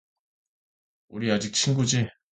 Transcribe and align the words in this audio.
우리 1.09 1.31
아직 1.31 1.53
친구지? 1.53 2.09